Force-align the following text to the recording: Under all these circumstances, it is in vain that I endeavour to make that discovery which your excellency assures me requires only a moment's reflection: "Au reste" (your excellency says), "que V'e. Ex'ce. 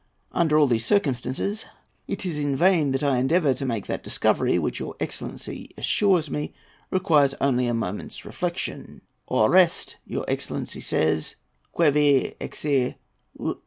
Under 0.31 0.57
all 0.57 0.65
these 0.65 0.83
circumstances, 0.83 1.67
it 2.07 2.25
is 2.25 2.39
in 2.39 2.55
vain 2.55 2.89
that 2.89 3.03
I 3.03 3.19
endeavour 3.19 3.53
to 3.53 3.65
make 3.67 3.85
that 3.85 4.01
discovery 4.03 4.57
which 4.57 4.79
your 4.79 4.95
excellency 4.99 5.69
assures 5.77 6.27
me 6.27 6.55
requires 6.89 7.35
only 7.35 7.67
a 7.67 7.73
moment's 7.75 8.25
reflection: 8.25 9.03
"Au 9.27 9.47
reste" 9.47 9.97
(your 10.03 10.25
excellency 10.27 10.81
says), 10.81 11.35
"que 11.75 11.91
V'e. 11.91 12.33
Ex'ce. 12.41 12.95